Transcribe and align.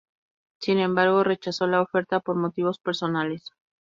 Sin 0.59 0.79
embargo, 0.79 1.23
rechazó 1.23 1.67
la 1.67 1.79
oferta 1.79 2.19
por 2.21 2.35
motivos 2.35 2.79
personales. 2.79 3.51